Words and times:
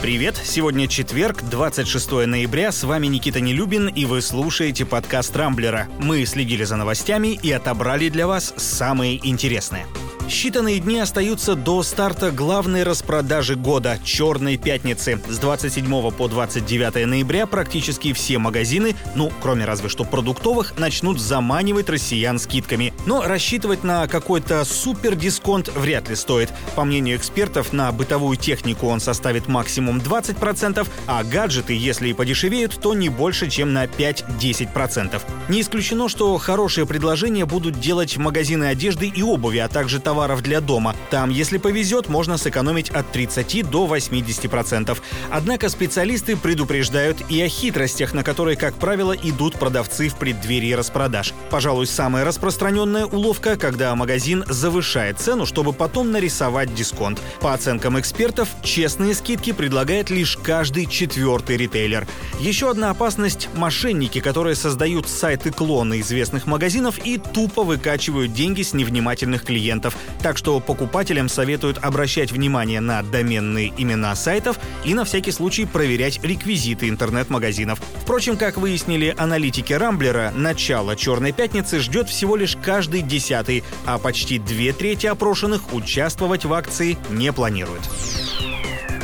Привет! 0.00 0.40
Сегодня 0.44 0.86
четверг, 0.86 1.42
26 1.42 2.26
ноября. 2.26 2.70
С 2.70 2.84
вами 2.84 3.08
Никита 3.08 3.40
Нелюбин, 3.40 3.88
и 3.88 4.04
вы 4.04 4.22
слушаете 4.22 4.86
подкаст 4.86 5.36
«Рамблера». 5.36 5.88
Мы 5.98 6.24
следили 6.24 6.62
за 6.62 6.76
новостями 6.76 7.38
и 7.42 7.50
отобрали 7.50 8.08
для 8.08 8.28
вас 8.28 8.54
самые 8.56 9.18
интересные. 9.28 9.86
Считанные 10.28 10.78
дни 10.78 10.98
остаются 10.98 11.54
до 11.54 11.82
старта 11.82 12.30
главной 12.30 12.82
распродажи 12.82 13.56
года– 13.56 13.98
«Черной 14.04 14.58
пятницы». 14.58 15.18
С 15.26 15.38
27 15.38 16.10
по 16.10 16.28
29 16.28 17.06
ноября 17.06 17.46
практически 17.46 18.12
все 18.12 18.36
магазины, 18.36 18.94
ну, 19.14 19.32
кроме 19.40 19.64
разве 19.64 19.88
что 19.88 20.04
продуктовых, 20.04 20.76
начнут 20.76 21.18
заманивать 21.18 21.88
россиян 21.88 22.38
скидками. 22.38 22.92
Но 23.06 23.22
рассчитывать 23.22 23.84
на 23.84 24.06
какой-то 24.06 24.66
супер 24.66 25.16
дисконт 25.16 25.68
вряд 25.68 26.10
ли 26.10 26.14
стоит. 26.14 26.50
По 26.76 26.84
мнению 26.84 27.16
экспертов, 27.16 27.72
на 27.72 27.90
бытовую 27.90 28.36
технику 28.36 28.86
он 28.88 29.00
составит 29.00 29.48
максимум 29.48 29.96
20%, 29.96 30.86
а 31.06 31.24
гаджеты, 31.24 31.74
если 31.74 32.10
и 32.10 32.12
подешевеют, 32.12 32.78
то 32.78 32.92
не 32.92 33.08
больше, 33.08 33.48
чем 33.48 33.72
на 33.72 33.86
5-10%. 33.86 35.22
Не 35.48 35.62
исключено, 35.62 36.10
что 36.10 36.36
хорошие 36.36 36.86
предложения 36.86 37.46
будут 37.46 37.80
делать 37.80 38.18
магазины 38.18 38.64
одежды 38.64 39.06
и 39.06 39.22
обуви, 39.22 39.56
а 39.56 39.68
также 39.68 40.00
товары 40.00 40.17
товаров 40.18 40.42
для 40.42 40.60
дома. 40.60 40.96
Там, 41.10 41.30
если 41.30 41.58
повезет, 41.58 42.08
можно 42.08 42.38
сэкономить 42.38 42.90
от 42.90 43.12
30 43.12 43.70
до 43.70 43.86
80%. 43.86 44.98
Однако 45.30 45.68
специалисты 45.68 46.36
предупреждают 46.36 47.18
и 47.28 47.40
о 47.40 47.48
хитростях, 47.48 48.14
на 48.14 48.24
которые, 48.24 48.56
как 48.56 48.74
правило, 48.74 49.12
идут 49.12 49.54
продавцы 49.60 50.08
в 50.08 50.16
преддверии 50.16 50.72
распродаж. 50.72 51.34
Пожалуй, 51.50 51.86
самая 51.86 52.24
распространенная 52.24 53.06
уловка, 53.06 53.56
когда 53.56 53.94
магазин 53.94 54.42
завышает 54.48 55.20
цену, 55.20 55.46
чтобы 55.46 55.72
потом 55.72 56.10
нарисовать 56.10 56.74
дисконт. 56.74 57.20
По 57.40 57.54
оценкам 57.54 58.00
экспертов, 58.00 58.48
честные 58.64 59.14
скидки 59.14 59.52
предлагает 59.52 60.10
лишь 60.10 60.36
каждый 60.36 60.86
четвертый 60.86 61.56
ритейлер. 61.56 62.08
Еще 62.40 62.68
одна 62.68 62.90
опасность– 62.90 63.48
мошенники, 63.54 64.18
которые 64.18 64.56
создают 64.56 65.08
сайты-клоны 65.08 66.00
известных 66.00 66.46
магазинов 66.46 66.98
и 67.06 67.18
тупо 67.18 67.62
выкачивают 67.62 68.32
деньги 68.32 68.62
с 68.62 68.72
невнимательных 68.72 69.44
клиентов. 69.44 69.96
Так 70.22 70.38
что 70.38 70.60
покупателям 70.60 71.28
советуют 71.28 71.78
обращать 71.82 72.32
внимание 72.32 72.80
на 72.80 73.02
доменные 73.02 73.72
имена 73.76 74.14
сайтов 74.14 74.58
и 74.84 74.94
на 74.94 75.04
всякий 75.04 75.32
случай 75.32 75.64
проверять 75.64 76.20
реквизиты 76.22 76.88
интернет-магазинов. 76.88 77.80
Впрочем, 78.02 78.36
как 78.36 78.56
выяснили 78.56 79.14
аналитики 79.16 79.72
Рамблера, 79.72 80.32
начало 80.34 80.96
«Черной 80.96 81.32
пятницы» 81.32 81.80
ждет 81.80 82.08
всего 82.08 82.36
лишь 82.36 82.56
каждый 82.56 83.02
десятый, 83.02 83.64
а 83.86 83.98
почти 83.98 84.38
две 84.38 84.72
трети 84.72 85.06
опрошенных 85.06 85.72
участвовать 85.72 86.44
в 86.44 86.52
акции 86.52 86.98
не 87.10 87.32
планируют. 87.32 87.82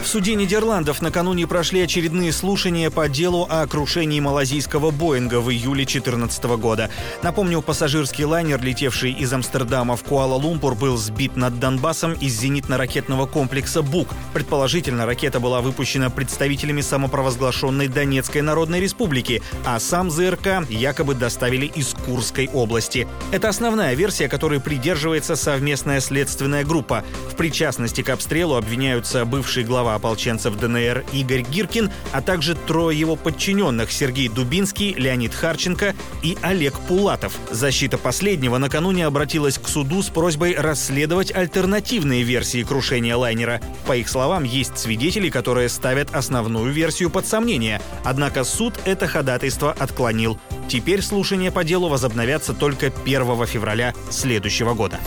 В 0.04 0.06
суде 0.06 0.34
Нидерландов 0.34 1.00
накануне 1.00 1.46
прошли 1.46 1.80
очередные 1.80 2.30
слушания 2.30 2.90
по 2.90 3.08
делу 3.08 3.46
о 3.48 3.66
крушении 3.66 4.20
малазийского 4.20 4.90
Боинга 4.90 5.40
в 5.40 5.50
июле 5.50 5.86
2014 5.86 6.44
года. 6.58 6.90
Напомню, 7.22 7.62
пассажирский 7.62 8.24
лайнер, 8.24 8.62
летевший 8.62 9.12
из 9.12 9.32
Амстердама 9.32 9.96
в 9.96 10.04
Куала-Лумпур, 10.04 10.74
был 10.74 10.98
сбит 10.98 11.36
над 11.36 11.58
Донбассом 11.58 12.12
из 12.12 12.38
зенитно-ракетного 12.38 13.26
комплекса 13.26 13.80
«Бук». 13.80 14.08
Предположительно, 14.34 15.06
ракета 15.06 15.40
была 15.40 15.62
выпущена 15.62 16.10
представителями 16.10 16.82
самопровозглашенной 16.82 17.88
Донецкой 17.88 18.42
Народной 18.42 18.80
Республики, 18.80 19.42
а 19.64 19.80
сам 19.80 20.10
ЗРК 20.10 20.68
якобы 20.68 21.14
доставили 21.14 21.64
из 21.64 21.94
Курской 21.94 22.50
области. 22.52 23.08
Это 23.32 23.48
основная 23.48 23.94
версия, 23.94 24.28
которой 24.28 24.60
придерживается 24.60 25.34
совместная 25.34 26.00
следственная 26.00 26.62
группа. 26.62 27.04
В 27.32 27.36
причастности 27.36 28.02
к 28.02 28.10
обстрелу 28.10 28.56
обвиняются 28.56 29.24
бывший 29.24 29.64
глава 29.64 29.93
ополченцев 29.94 30.56
ДНР 30.56 31.04
Игорь 31.12 31.42
Гиркин, 31.42 31.90
а 32.12 32.22
также 32.22 32.54
трое 32.54 32.98
его 32.98 33.16
подчиненных 33.16 33.92
Сергей 33.92 34.28
Дубинский, 34.28 34.94
Леонид 34.94 35.34
Харченко 35.34 35.94
и 36.22 36.36
Олег 36.42 36.78
Пулатов. 36.80 37.38
Защита 37.50 37.98
последнего 37.98 38.58
накануне 38.58 39.06
обратилась 39.06 39.58
к 39.58 39.68
суду 39.68 40.02
с 40.02 40.08
просьбой 40.08 40.54
расследовать 40.54 41.34
альтернативные 41.34 42.22
версии 42.22 42.62
крушения 42.62 43.16
лайнера. 43.16 43.60
По 43.86 43.96
их 43.96 44.08
словам, 44.08 44.44
есть 44.44 44.78
свидетели, 44.78 45.30
которые 45.30 45.68
ставят 45.68 46.14
основную 46.14 46.72
версию 46.72 47.10
под 47.10 47.26
сомнение. 47.26 47.80
Однако 48.04 48.44
суд 48.44 48.74
это 48.84 49.06
ходатайство 49.06 49.72
отклонил. 49.72 50.38
Теперь 50.68 51.02
слушания 51.02 51.50
по 51.50 51.64
делу 51.64 51.88
возобновятся 51.88 52.54
только 52.54 52.92
1 53.04 53.46
февраля 53.46 53.94
следующего 54.10 54.74
года. 54.74 55.00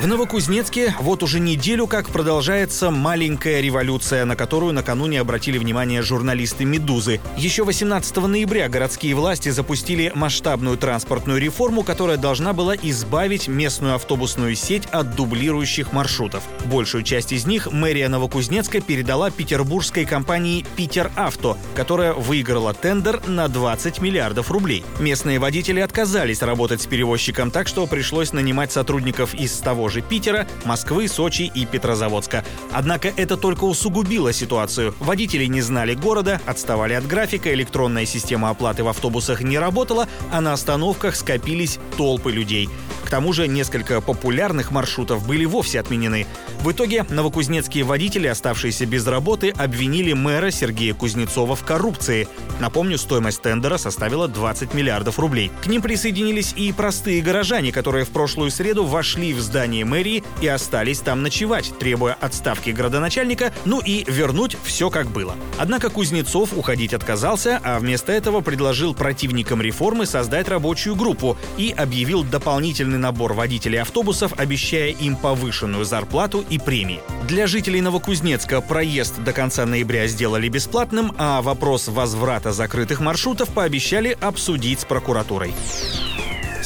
В 0.00 0.06
Новокузнецке 0.06 0.94
вот 0.98 1.22
уже 1.22 1.40
неделю 1.40 1.86
как 1.86 2.08
продолжается 2.08 2.90
маленькая 2.90 3.60
революция, 3.60 4.24
на 4.24 4.34
которую 4.34 4.72
накануне 4.72 5.20
обратили 5.20 5.58
внимание 5.58 6.00
журналисты 6.00 6.64
«Медузы». 6.64 7.20
Еще 7.36 7.64
18 7.64 8.16
ноября 8.16 8.70
городские 8.70 9.14
власти 9.14 9.50
запустили 9.50 10.10
масштабную 10.14 10.78
транспортную 10.78 11.38
реформу, 11.38 11.82
которая 11.82 12.16
должна 12.16 12.54
была 12.54 12.76
избавить 12.76 13.46
местную 13.46 13.94
автобусную 13.94 14.54
сеть 14.54 14.86
от 14.90 15.16
дублирующих 15.16 15.92
маршрутов. 15.92 16.44
Большую 16.64 17.02
часть 17.02 17.32
из 17.32 17.44
них 17.44 17.70
мэрия 17.70 18.08
Новокузнецка 18.08 18.80
передала 18.80 19.30
петербургской 19.30 20.06
компании 20.06 20.64
«Питер 20.76 21.12
Авто», 21.14 21.58
которая 21.74 22.14
выиграла 22.14 22.72
тендер 22.72 23.20
на 23.28 23.48
20 23.48 24.00
миллиардов 24.00 24.50
рублей. 24.50 24.82
Местные 24.98 25.38
водители 25.38 25.80
отказались 25.80 26.40
работать 26.40 26.80
с 26.80 26.86
перевозчиком, 26.86 27.50
так 27.50 27.68
что 27.68 27.86
пришлось 27.86 28.32
нанимать 28.32 28.72
сотрудников 28.72 29.34
из 29.34 29.52
того 29.58 29.89
же 29.90 30.00
Питера, 30.00 30.46
Москвы, 30.64 31.08
Сочи 31.08 31.50
и 31.54 31.66
Петрозаводска. 31.66 32.44
Однако 32.72 33.12
это 33.16 33.36
только 33.36 33.64
усугубило 33.64 34.32
ситуацию. 34.32 34.94
Водители 35.00 35.46
не 35.46 35.60
знали 35.60 35.94
города, 35.94 36.40
отставали 36.46 36.94
от 36.94 37.06
графика, 37.06 37.52
электронная 37.52 38.06
система 38.06 38.50
оплаты 38.50 38.84
в 38.84 38.88
автобусах 38.88 39.42
не 39.42 39.58
работала, 39.58 40.08
а 40.32 40.40
на 40.40 40.52
остановках 40.52 41.16
скопились 41.16 41.78
толпы 41.96 42.32
людей. 42.32 42.68
К 43.10 43.18
тому 43.18 43.32
же 43.32 43.48
несколько 43.48 44.00
популярных 44.00 44.70
маршрутов 44.70 45.26
были 45.26 45.44
вовсе 45.44 45.80
отменены. 45.80 46.28
В 46.60 46.70
итоге 46.70 47.04
новокузнецкие 47.08 47.82
водители, 47.82 48.28
оставшиеся 48.28 48.86
без 48.86 49.04
работы, 49.04 49.50
обвинили 49.50 50.12
мэра 50.12 50.52
Сергея 50.52 50.94
Кузнецова 50.94 51.56
в 51.56 51.64
коррупции. 51.64 52.28
Напомню, 52.60 52.98
стоимость 52.98 53.42
тендера 53.42 53.78
составила 53.78 54.28
20 54.28 54.74
миллиардов 54.74 55.18
рублей. 55.18 55.50
К 55.60 55.66
ним 55.66 55.82
присоединились 55.82 56.52
и 56.56 56.70
простые 56.70 57.20
горожане, 57.20 57.72
которые 57.72 58.04
в 58.04 58.10
прошлую 58.10 58.52
среду 58.52 58.84
вошли 58.84 59.34
в 59.34 59.40
здание 59.40 59.84
мэрии 59.84 60.22
и 60.40 60.46
остались 60.46 61.00
там 61.00 61.24
ночевать, 61.24 61.76
требуя 61.80 62.12
отставки 62.12 62.70
градоначальника, 62.70 63.52
ну 63.64 63.80
и 63.80 64.04
вернуть 64.06 64.56
все 64.62 64.88
как 64.88 65.08
было. 65.08 65.34
Однако 65.58 65.90
Кузнецов 65.90 66.50
уходить 66.56 66.94
отказался, 66.94 67.60
а 67.64 67.80
вместо 67.80 68.12
этого 68.12 68.40
предложил 68.40 68.94
противникам 68.94 69.60
реформы 69.60 70.06
создать 70.06 70.48
рабочую 70.48 70.94
группу 70.94 71.36
и 71.56 71.74
объявил 71.76 72.22
дополнительный 72.22 72.99
набор 73.00 73.32
водителей 73.32 73.80
автобусов, 73.80 74.32
обещая 74.36 74.90
им 74.90 75.16
повышенную 75.16 75.84
зарплату 75.84 76.44
и 76.48 76.58
премии. 76.58 77.00
Для 77.26 77.46
жителей 77.46 77.80
Новокузнецка 77.80 78.60
проезд 78.60 79.18
до 79.24 79.32
конца 79.32 79.66
ноября 79.66 80.06
сделали 80.06 80.48
бесплатным, 80.48 81.12
а 81.18 81.42
вопрос 81.42 81.88
возврата 81.88 82.52
закрытых 82.52 83.00
маршрутов 83.00 83.48
пообещали 83.48 84.16
обсудить 84.20 84.80
с 84.80 84.84
прокуратурой. 84.84 85.52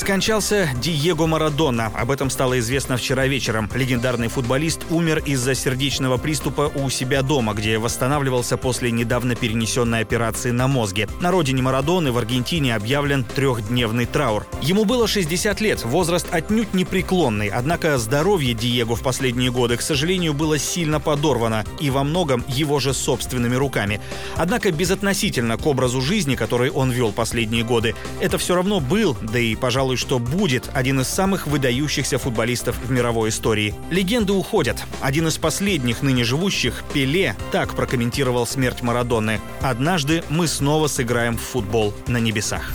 Скончался 0.05 0.69
Диего 0.83 1.25
Марадона. 1.25 1.87
Об 1.87 2.11
этом 2.11 2.29
стало 2.29 2.59
известно 2.59 2.99
вчера 2.99 3.27
вечером. 3.27 3.71
Легендарный 3.75 4.29
футболист 4.29 4.83
умер 4.91 5.23
из-за 5.25 5.55
сердечного 5.55 6.19
приступа 6.19 6.71
у 6.75 6.91
себя 6.91 7.23
дома, 7.23 7.55
где 7.55 7.79
восстанавливался 7.79 8.59
после 8.59 8.91
недавно 8.91 9.35
перенесенной 9.35 10.01
операции 10.01 10.51
на 10.51 10.69
мозге. 10.69 11.09
На 11.23 11.31
родине 11.31 11.63
Марадоны 11.63 12.13
в 12.13 12.19
Аргентине 12.19 12.77
объявлен 12.77 13.25
трехдневный 13.25 14.05
траур. 14.05 14.47
Ему 14.61 14.85
было 14.85 15.09
60 15.09 15.63
лет, 15.63 15.83
возраст 15.87 16.27
отнюдь 16.31 16.75
непреклонный, 16.75 17.49
однако 17.49 17.97
здоровье 17.97 18.53
Диего 18.53 18.97
в 18.97 19.03
последние 19.03 19.51
годы, 19.51 19.79
к 19.79 19.81
сожалению, 19.81 20.35
было 20.35 20.59
сильно 20.59 21.01
подорвано 21.01 21.65
и 21.81 21.89
во 21.89 22.05
многом 22.05 22.45
его 22.47 22.79
же 22.79 22.93
собственными 22.93 23.55
руками. 23.55 24.03
Однако 24.37 24.71
безотносительно 24.71 25.57
к 25.57 25.65
образу 25.67 26.03
жизни, 26.03 26.35
который 26.35 26.71
он 26.71 26.91
вел 26.91 27.11
последние 27.11 27.65
годы, 27.65 27.95
это 28.21 28.37
все 28.37 28.55
равно 28.55 28.81
был, 28.81 29.17
да 29.23 29.39
и, 29.39 29.55
пожалуй, 29.55 29.94
пожалуй, 29.95 29.97
что 29.97 30.19
будет 30.19 30.71
один 30.73 31.01
из 31.01 31.09
самых 31.09 31.47
выдающихся 31.47 32.19
футболистов 32.19 32.77
в 32.85 32.91
мировой 32.91 33.29
истории. 33.29 33.75
Легенды 33.91 34.33
уходят. 34.33 34.77
Один 35.01 35.29
из 35.29 35.39
последних 35.39 36.03
ныне 36.03 36.25
живущих, 36.25 36.83
Пеле, 36.93 37.37
так 37.53 37.75
прокомментировал 37.75 38.47
смерть 38.47 38.83
Марадоны. 38.83 39.41
«Однажды 39.61 40.23
мы 40.31 40.49
снова 40.49 40.89
сыграем 40.89 41.37
в 41.37 41.41
футбол 41.41 41.95
на 42.07 42.19
небесах». 42.19 42.73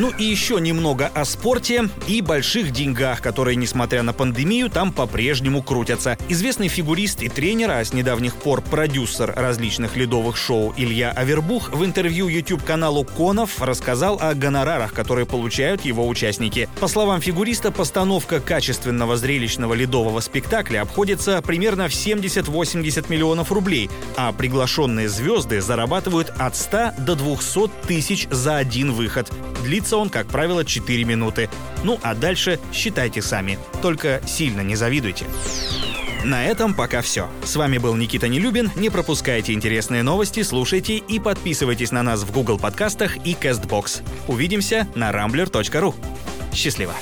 Ну 0.00 0.08
и 0.16 0.24
еще 0.24 0.58
немного 0.62 1.08
о 1.08 1.26
спорте 1.26 1.90
и 2.06 2.22
больших 2.22 2.70
деньгах, 2.70 3.20
которые, 3.20 3.56
несмотря 3.56 4.02
на 4.02 4.14
пандемию, 4.14 4.70
там 4.70 4.94
по-прежнему 4.94 5.62
крутятся. 5.62 6.16
Известный 6.30 6.68
фигурист 6.68 7.22
и 7.22 7.28
тренер, 7.28 7.70
а 7.72 7.84
с 7.84 7.92
недавних 7.92 8.36
пор 8.36 8.62
продюсер 8.62 9.34
различных 9.36 9.96
ледовых 9.96 10.38
шоу 10.38 10.72
Илья 10.78 11.10
Авербух 11.10 11.74
в 11.74 11.84
интервью 11.84 12.28
YouTube-каналу 12.28 13.04
Конов 13.04 13.60
рассказал 13.60 14.18
о 14.18 14.32
гонорарах, 14.32 14.94
которые 14.94 15.26
получают 15.26 15.84
его 15.84 16.08
участники. 16.08 16.70
По 16.80 16.88
словам 16.88 17.20
фигуриста, 17.20 17.70
постановка 17.70 18.40
качественного 18.40 19.18
зрелищного 19.18 19.74
ледового 19.74 20.20
спектакля 20.20 20.80
обходится 20.80 21.42
примерно 21.42 21.90
в 21.90 21.92
70-80 21.92 23.04
миллионов 23.10 23.52
рублей, 23.52 23.90
а 24.16 24.32
приглашенные 24.32 25.10
звезды 25.10 25.60
зарабатывают 25.60 26.32
от 26.38 26.56
100 26.56 26.92
до 27.00 27.16
200 27.16 27.68
тысяч 27.86 28.28
за 28.30 28.56
один 28.56 28.92
выход. 28.92 29.30
Длится 29.60 29.96
он, 29.96 30.10
как 30.10 30.26
правило, 30.26 30.64
4 30.64 31.04
минуты. 31.04 31.48
Ну 31.84 31.98
а 32.02 32.14
дальше 32.14 32.58
считайте 32.72 33.22
сами. 33.22 33.58
Только 33.82 34.20
сильно 34.26 34.60
не 34.62 34.76
завидуйте. 34.76 35.26
На 36.24 36.44
этом 36.44 36.74
пока 36.74 37.00
все. 37.00 37.28
С 37.44 37.56
вами 37.56 37.78
был 37.78 37.94
Никита 37.94 38.28
Нелюбин. 38.28 38.70
Не 38.76 38.90
пропускайте 38.90 39.52
интересные 39.52 40.02
новости, 40.02 40.42
слушайте 40.42 40.96
и 40.96 41.18
подписывайтесь 41.18 41.92
на 41.92 42.02
нас 42.02 42.22
в 42.22 42.32
Google 42.32 42.58
подкастах 42.58 43.16
и 43.26 43.32
CastBox. 43.32 44.02
Увидимся 44.28 44.86
на 44.94 45.10
rambler.ru. 45.10 45.94
Счастливо! 46.52 46.92